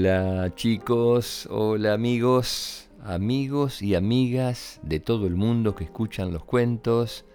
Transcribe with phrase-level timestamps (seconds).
[0.00, 7.26] Hola chicos, hola amigos, amigos y amigas de todo el mundo que escuchan los cuentos.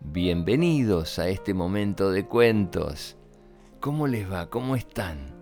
[0.00, 3.16] Bienvenidos a este momento de cuentos.
[3.78, 4.50] ¿Cómo les va?
[4.50, 5.36] ¿Cómo están?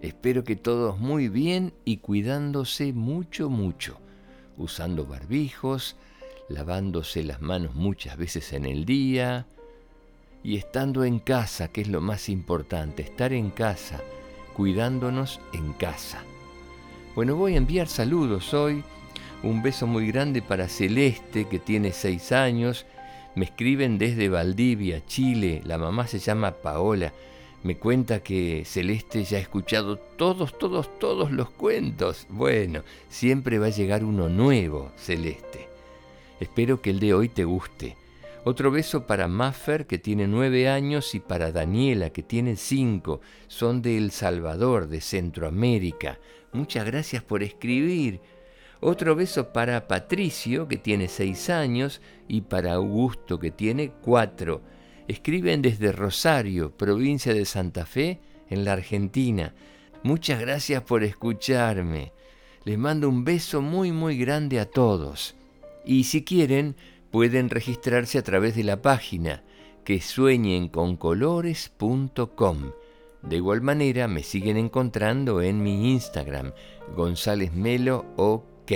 [0.00, 3.98] Espero que todos muy bien y cuidándose mucho, mucho,
[4.58, 5.96] usando barbijos,
[6.48, 9.48] lavándose las manos muchas veces en el día
[10.44, 14.00] y estando en casa, que es lo más importante, estar en casa
[14.52, 16.22] cuidándonos en casa.
[17.14, 18.82] Bueno, voy a enviar saludos hoy.
[19.42, 22.86] Un beso muy grande para Celeste, que tiene seis años.
[23.34, 25.62] Me escriben desde Valdivia, Chile.
[25.64, 27.12] La mamá se llama Paola.
[27.62, 32.26] Me cuenta que Celeste ya ha escuchado todos, todos, todos los cuentos.
[32.28, 35.68] Bueno, siempre va a llegar uno nuevo, Celeste.
[36.40, 37.96] Espero que el de hoy te guste.
[38.44, 43.20] Otro beso para Maffer, que tiene nueve años, y para Daniela, que tiene cinco.
[43.46, 46.18] Son de El Salvador, de Centroamérica.
[46.52, 48.20] Muchas gracias por escribir.
[48.80, 54.60] Otro beso para Patricio, que tiene seis años, y para Augusto, que tiene cuatro.
[55.06, 58.20] Escriben desde Rosario, provincia de Santa Fe,
[58.50, 59.54] en la Argentina.
[60.02, 62.12] Muchas gracias por escucharme.
[62.64, 65.36] Les mando un beso muy muy grande a todos.
[65.84, 66.74] Y si quieren,
[67.12, 69.44] pueden registrarse a través de la página
[69.84, 72.72] que sueñenconcolores.com.
[73.22, 76.52] De igual manera me siguen encontrando en mi Instagram,
[76.96, 78.72] González Melo OK.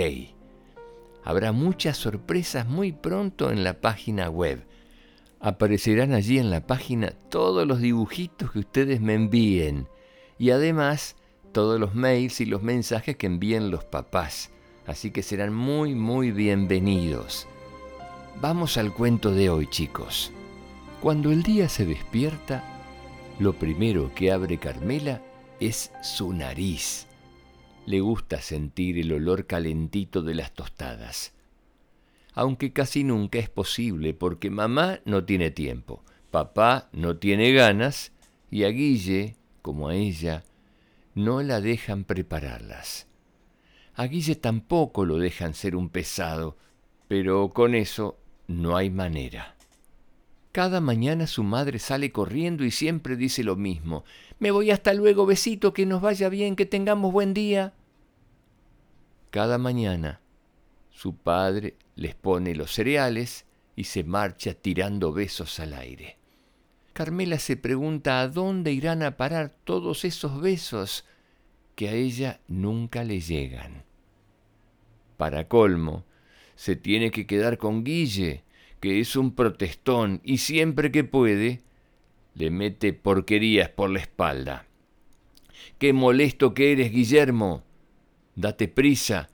[1.23, 4.63] Habrá muchas sorpresas muy pronto en la página web.
[5.39, 9.89] Aparecerán allí en la página todos los dibujitos que ustedes me envíen
[10.37, 11.17] y además
[11.51, 14.51] todos los mails y los mensajes que envíen los papás.
[14.85, 17.47] Así que serán muy muy bienvenidos.
[18.39, 20.31] Vamos al cuento de hoy, chicos.
[21.01, 22.63] Cuando el día se despierta,
[23.39, 25.23] lo primero que abre Carmela
[25.59, 27.07] es su nariz.
[27.87, 31.33] Le gusta sentir el olor calentito de las tostadas.
[32.35, 38.11] Aunque casi nunca es posible porque mamá no tiene tiempo, papá no tiene ganas
[38.51, 40.43] y a Guille, como a ella,
[41.15, 43.07] no la dejan prepararlas.
[43.95, 46.55] A Guille tampoco lo dejan ser un pesado,
[47.07, 49.55] pero con eso no hay manera.
[50.51, 54.03] Cada mañana su madre sale corriendo y siempre dice lo mismo.
[54.39, 57.73] Me voy hasta luego, besito, que nos vaya bien, que tengamos buen día.
[59.29, 60.19] Cada mañana
[60.89, 66.17] su padre les pone los cereales y se marcha tirando besos al aire.
[66.93, 71.05] Carmela se pregunta a dónde irán a parar todos esos besos
[71.75, 73.83] que a ella nunca le llegan.
[75.17, 76.05] Para colmo,
[76.57, 78.43] se tiene que quedar con Guille,
[78.79, 81.61] que es un protestón y siempre que puede
[82.33, 84.65] le mete porquerías por la espalda.
[85.77, 87.63] Qué molesto que eres, Guillermo.
[88.35, 89.29] Date prisa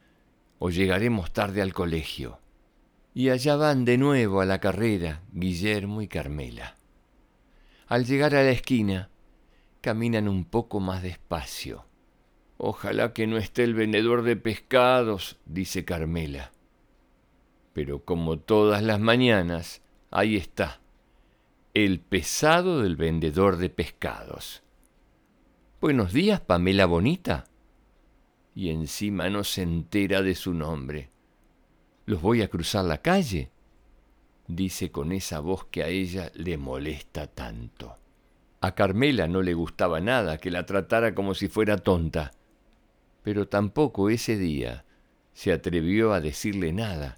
[0.59, 2.39] o llegaremos tarde al colegio.
[3.13, 6.75] Y allá van de nuevo a la carrera Guillermo y Carmela.
[7.87, 9.09] Al llegar a la esquina,
[9.79, 11.85] caminan un poco más despacio.
[12.57, 16.51] Ojalá que no esté el vendedor de pescados, dice Carmela.
[17.73, 20.79] Pero como todas las mañanas, ahí está,
[21.73, 24.61] el pesado del vendedor de pescados.
[25.81, 27.45] Buenos días, Pamela Bonita.
[28.53, 31.09] Y encima no se entera de su nombre.
[32.05, 33.49] Los voy a cruzar la calle,
[34.47, 37.97] dice con esa voz que a ella le molesta tanto.
[38.61, 42.33] A Carmela no le gustaba nada que la tratara como si fuera tonta,
[43.23, 44.85] pero tampoco ese día
[45.33, 47.17] se atrevió a decirle nada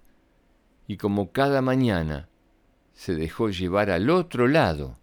[0.87, 2.29] y como cada mañana
[2.93, 4.97] se dejó llevar al otro lado,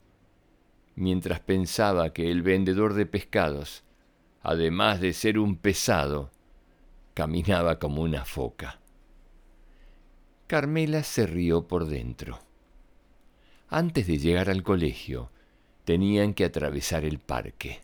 [0.94, 3.84] mientras pensaba que el vendedor de pescados,
[4.42, 6.30] además de ser un pesado,
[7.14, 8.80] caminaba como una foca.
[10.46, 12.40] Carmela se rió por dentro.
[13.68, 15.30] Antes de llegar al colegio,
[15.84, 17.80] tenían que atravesar el parque.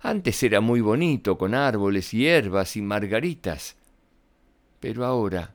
[0.00, 3.76] Antes era muy bonito, con árboles, hierbas y margaritas,
[4.80, 5.54] pero ahora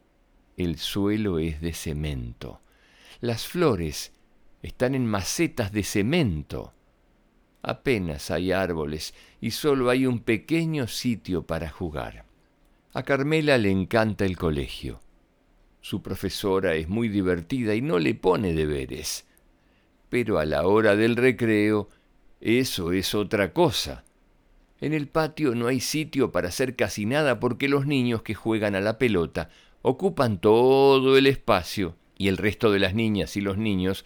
[0.57, 2.61] el suelo es de cemento.
[3.21, 4.13] Las flores
[4.61, 6.73] están en macetas de cemento.
[7.61, 12.25] Apenas hay árboles y solo hay un pequeño sitio para jugar.
[12.93, 15.01] A Carmela le encanta el colegio.
[15.81, 19.27] Su profesora es muy divertida y no le pone deberes.
[20.09, 21.89] Pero a la hora del recreo,
[22.39, 24.03] eso es otra cosa.
[24.81, 28.75] En el patio no hay sitio para hacer casi nada porque los niños que juegan
[28.75, 29.49] a la pelota
[29.87, 34.03] ocupan todo el espacio y el resto de las niñas y los niños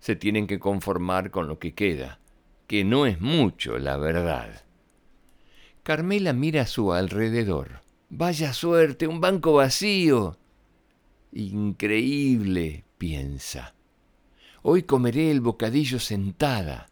[0.00, 2.18] se tienen que conformar con lo que queda,
[2.66, 4.64] que no es mucho, la verdad.
[5.84, 7.80] Carmela mira a su alrededor.
[8.08, 10.36] Vaya suerte, un banco vacío.
[11.30, 13.76] Increíble, piensa.
[14.62, 16.88] Hoy comeré el bocadillo sentada.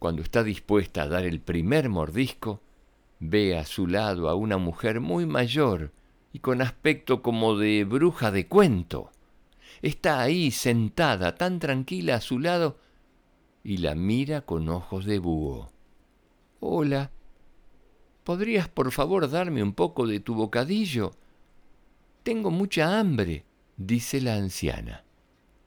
[0.00, 2.62] Cuando está dispuesta a dar el primer mordisco,
[3.20, 5.92] ve a su lado a una mujer muy mayor
[6.34, 9.12] y con aspecto como de bruja de cuento.
[9.82, 12.76] Está ahí sentada, tan tranquila a su lado,
[13.62, 15.70] y la mira con ojos de búho.
[16.58, 17.12] Hola,
[18.24, 21.12] ¿podrías por favor darme un poco de tu bocadillo?
[22.24, 23.44] Tengo mucha hambre,
[23.76, 25.04] dice la anciana.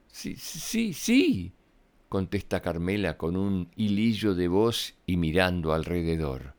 [0.08, 1.54] Sí, sí, sí,
[2.10, 6.57] contesta Carmela con un hilillo de voz y mirando alrededor.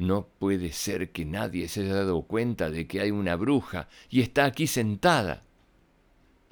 [0.00, 4.22] No puede ser que nadie se haya dado cuenta de que hay una bruja y
[4.22, 5.42] está aquí sentada.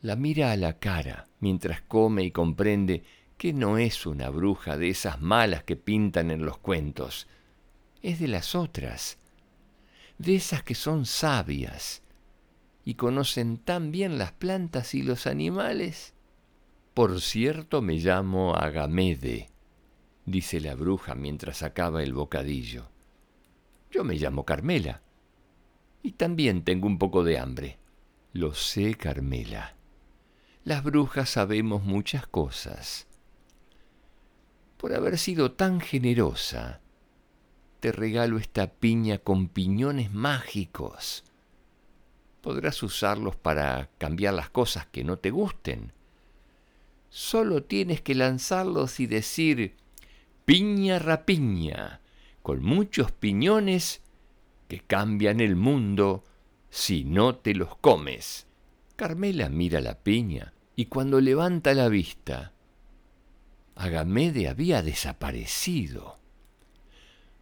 [0.02, 3.04] La mira a la cara mientras come y comprende
[3.38, 7.26] que no es una bruja de esas malas que pintan en los cuentos,
[8.02, 9.16] es de las otras,
[10.18, 12.02] de esas que son sabias
[12.84, 16.12] y conocen tan bien las plantas y los animales.
[16.92, 19.48] Por cierto, me llamo Agamede,
[20.26, 22.90] dice la bruja mientras acaba el bocadillo.
[23.90, 25.02] Yo me llamo Carmela.
[26.02, 27.78] Y también tengo un poco de hambre.
[28.32, 29.74] Lo sé, Carmela.
[30.64, 33.06] Las brujas sabemos muchas cosas.
[34.76, 36.80] Por haber sido tan generosa,
[37.80, 41.24] te regalo esta piña con piñones mágicos.
[42.42, 45.92] Podrás usarlos para cambiar las cosas que no te gusten.
[47.08, 49.74] Solo tienes que lanzarlos y decir
[50.44, 52.00] piña rapiña,
[52.48, 54.00] con muchos piñones
[54.68, 56.24] que cambian el mundo
[56.70, 58.46] si no te los comes.
[58.96, 62.54] Carmela mira la piña y cuando levanta la vista,
[63.74, 66.16] Agamede había desaparecido.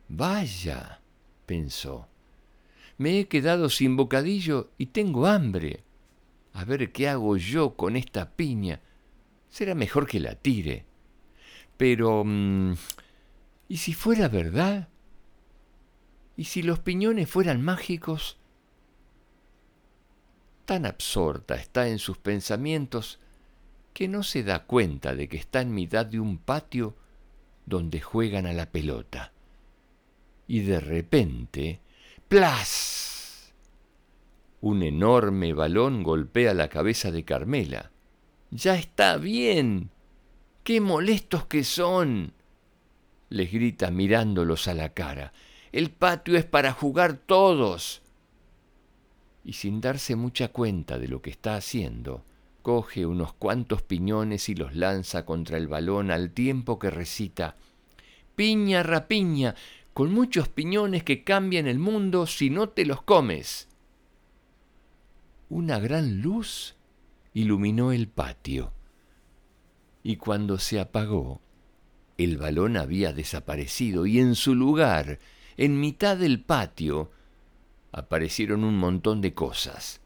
[0.08, 1.00] Vaya,
[1.46, 2.08] pensó,
[2.98, 5.84] me he quedado sin bocadillo y tengo hambre.
[6.52, 8.80] A ver qué hago yo con esta piña.
[9.50, 10.84] Será mejor que la tire.
[11.76, 12.24] Pero...
[12.26, 12.74] Mm,
[13.68, 14.88] ¿Y si fuera verdad?
[16.36, 18.36] ¿Y si los piñones fueran mágicos?
[20.64, 23.18] Tan absorta está en sus pensamientos
[23.94, 26.96] que no se da cuenta de que está en mitad de un patio
[27.64, 29.32] donde juegan a la pelota
[30.48, 31.80] y de repente,
[32.28, 33.52] ¡plas!
[34.60, 37.90] Un enorme balón golpea la cabeza de Carmela.
[38.50, 39.90] Ya está bien.
[40.64, 42.32] ¡Qué molestos que son!
[43.28, 45.32] les grita mirándolos a la cara.
[45.76, 48.00] El patio es para jugar todos.
[49.44, 52.24] Y sin darse mucha cuenta de lo que está haciendo,
[52.62, 57.56] coge unos cuantos piñones y los lanza contra el balón al tiempo que recita
[58.36, 59.54] Piña rapiña,
[59.92, 63.68] con muchos piñones que cambian el mundo si no te los comes.
[65.50, 66.74] Una gran luz
[67.34, 68.72] iluminó el patio,
[70.02, 71.42] y cuando se apagó,
[72.16, 75.18] el balón había desaparecido y en su lugar,
[75.56, 77.10] en mitad del patio,
[77.92, 80.00] aparecieron un montón de cosas.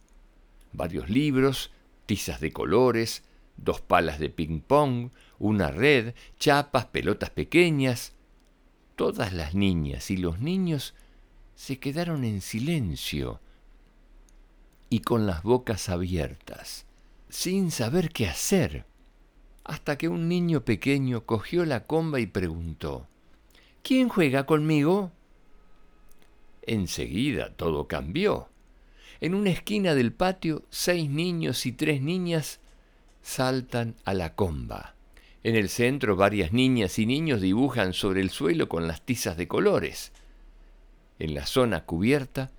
[0.72, 1.72] Varios libros,
[2.06, 3.24] tizas de colores,
[3.56, 8.12] dos palas de ping-pong, una red, chapas, pelotas pequeñas,
[8.96, 10.94] todas las niñas y los niños
[11.54, 13.40] se quedaron en silencio
[14.88, 16.86] y con las bocas abiertas,
[17.28, 18.86] sin saber qué hacer,
[19.64, 23.06] hasta que un niño pequeño cogió la comba y preguntó,
[23.82, 25.12] ¿Quién juega conmigo?
[26.70, 28.48] Enseguida todo cambió.
[29.20, 32.60] En una esquina del patio, seis niños y tres niñas
[33.22, 34.94] saltan a la comba.
[35.42, 39.48] En el centro varias niñas y niños dibujan sobre el suelo con las tizas de
[39.48, 40.12] colores.
[41.18, 42.52] En la zona cubierta,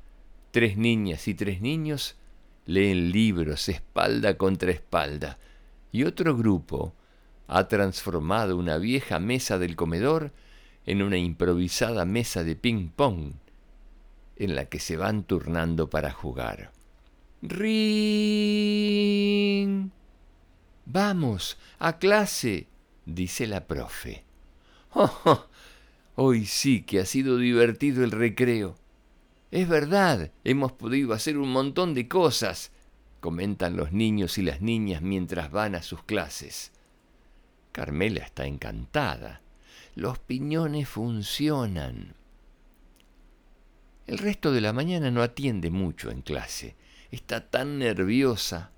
[0.51, 2.17] tres niñas y tres niños
[2.65, 5.37] leen libros espalda contra espalda
[5.93, 6.93] y otro grupo
[7.47, 10.33] ha transformado una vieja mesa del comedor
[10.85, 13.35] en una improvisada mesa de ping-pong
[14.41, 16.71] en la que se van turnando para jugar.
[17.43, 18.81] ¡Ring!
[20.85, 22.67] Vamos, a clase,
[23.05, 24.23] dice la profe.
[24.93, 25.45] Oh,
[26.15, 28.77] hoy sí que ha sido divertido el recreo.
[29.51, 32.71] Es verdad, hemos podido hacer un montón de cosas,
[33.19, 36.71] comentan los niños y las niñas mientras van a sus clases.
[37.71, 39.41] Carmela está encantada.
[39.93, 42.15] Los piñones funcionan.
[44.11, 46.75] El resto de la mañana no atiende mucho en clase.
[47.11, 48.71] Está tan nerviosa.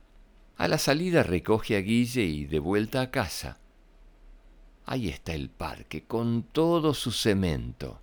[0.58, 3.58] A la salida recoge a Guille y de vuelta a casa
[4.86, 8.00] Ahí está el parque, con todo su cemento.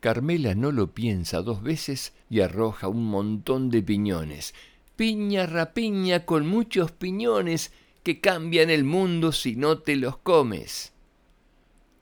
[0.00, 4.54] Carmela no lo piensa dos veces y arroja un montón de piñones.
[4.96, 7.70] Piña rapiña con muchos piñones
[8.02, 10.92] que cambian el mundo si no te los comes.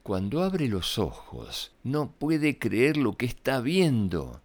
[0.06, 4.40] Cuando abre los ojos, no puede creer lo que está viendo.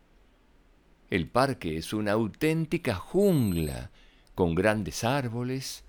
[1.12, 3.91] El parque es una auténtica jungla,
[4.34, 5.84] con grandes árboles,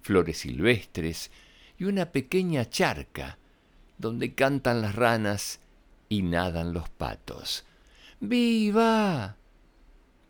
[0.00, 1.30] flores silvestres
[1.78, 3.38] y una pequeña charca
[3.96, 5.60] donde cantan las ranas
[6.08, 7.64] y nadan los patos.
[8.18, 9.36] ¡Viva!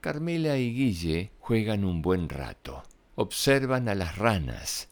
[0.02, 2.82] Carmela y Guille juegan un buen rato,
[3.14, 4.90] observan a las ranas,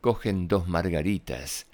[0.00, 1.68] cogen dos margaritas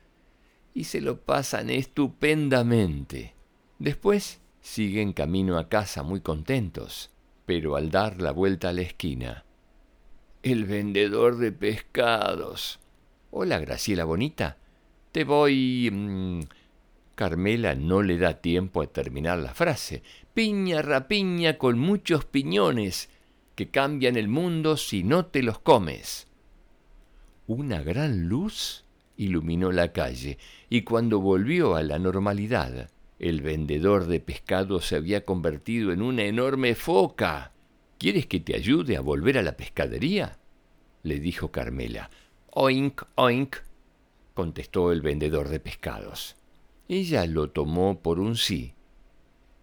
[0.78, 3.35] y se lo pasan estupendamente.
[3.80, 7.11] Después siguen camino a casa muy contentos,
[7.47, 9.44] pero al dar la vuelta a la esquina,
[10.44, 12.78] el vendedor de pescados.
[13.32, 14.56] Hola, Graciela Bonita.
[15.11, 15.90] Te voy...
[15.92, 16.42] Mm,
[17.16, 20.04] Carmela no le da tiempo a terminar la frase.
[20.32, 23.11] Piña rapiña con muchos piñones
[23.56, 26.28] que cambian el mundo si no te los comes.
[27.49, 28.85] Una gran luz
[29.18, 30.38] iluminó la calle
[30.70, 36.22] y cuando volvió a la normalidad, el vendedor de pescado se había convertido en una
[36.22, 37.52] enorme foca.
[37.98, 40.38] ¿Quieres que te ayude a volver a la pescadería?
[41.02, 42.08] le dijo Carmela.
[42.50, 43.56] Oink, oink,
[44.34, 46.37] contestó el vendedor de pescados.
[46.88, 48.75] Ella lo tomó por un sí,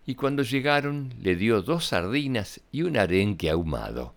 [0.05, 4.13] y cuando llegaron le dio dos sardinas y un arenque ahumado.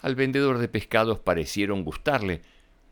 [0.00, 2.42] Al vendedor de pescados parecieron gustarle,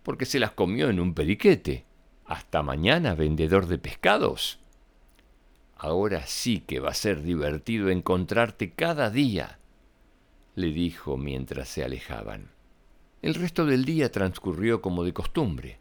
[0.03, 1.85] porque se las comió en un periquete.
[2.25, 4.59] Hasta mañana, vendedor de pescados.
[5.77, 9.59] Ahora sí que va a ser divertido encontrarte cada día,
[10.55, 12.51] le dijo mientras se alejaban.
[13.21, 15.79] El resto del día transcurrió como de costumbre.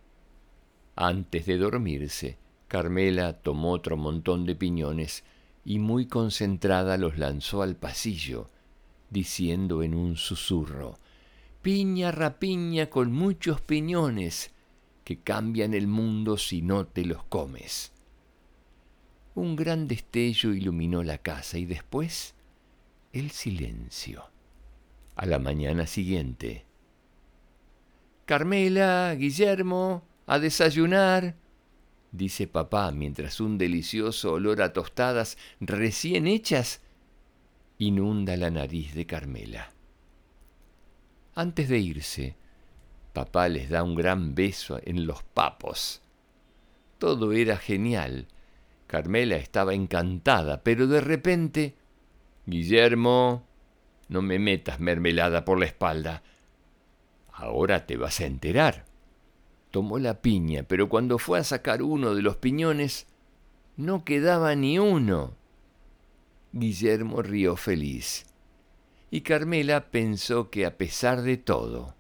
[0.96, 2.38] Antes de dormirse,
[2.68, 5.24] Carmela tomó otro montón de piñones
[5.66, 8.48] y muy concentrada los lanzó al pasillo,
[9.10, 10.98] diciendo en un susurro,
[11.62, 14.52] Piña rapiña con muchos piñones
[15.04, 17.92] que cambian el mundo si no te los comes.
[19.36, 22.34] Un gran destello iluminó la casa y después
[23.14, 24.26] el silencio.
[25.16, 26.66] A la mañana siguiente.
[28.26, 31.36] Carmela, Guillermo, a desayunar
[32.12, 36.82] dice papá mientras un delicioso olor a tostadas recién hechas
[37.78, 39.72] inunda la nariz de Carmela.
[41.36, 42.36] Antes de irse,
[43.14, 46.02] papá les da un gran beso en los papos.
[46.98, 48.28] Todo era genial.
[48.88, 51.76] Carmela estaba encantada, pero de repente...
[52.46, 53.46] Guillermo,
[54.10, 56.24] no me metas mermelada por la espalda.
[57.32, 58.92] Ahora te vas a enterar
[59.72, 63.08] tomó la piña, pero cuando fue a sacar uno de los piñones,
[63.78, 65.34] no quedaba ni uno.
[66.52, 68.26] Guillermo rió feliz,
[69.12, 71.96] y Carmela pensó que a pesar de todo,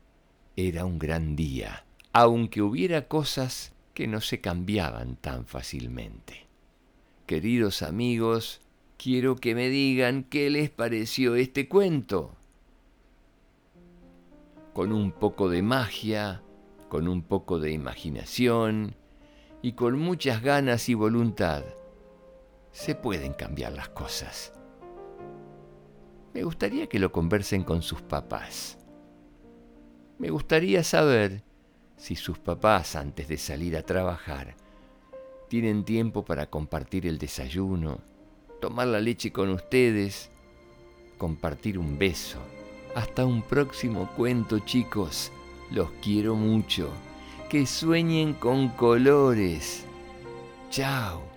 [0.55, 6.47] era un gran día, aunque hubiera cosas que no se cambiaban tan fácilmente.
[7.25, 8.61] Queridos amigos,
[8.97, 12.31] quiero que me digan qué les pareció este cuento.
[14.73, 16.41] Con un poco de magia,
[16.87, 18.95] con un poco de imaginación
[19.61, 21.65] y con muchas ganas y voluntad,
[22.71, 24.53] se pueden cambiar las cosas.
[26.33, 28.77] Me gustaría que lo conversen con sus papás.
[30.17, 31.43] Me gustaría saber
[31.97, 34.55] si sus papás, antes de salir a trabajar,
[35.49, 37.99] tienen tiempo para compartir el desayuno,
[38.61, 40.29] tomar la leche con ustedes,
[41.17, 42.39] compartir un beso.
[42.95, 45.31] Hasta un próximo cuento, chicos.
[45.69, 46.89] Los quiero mucho.
[47.49, 49.85] Que sueñen con colores.
[50.69, 51.30] Chao.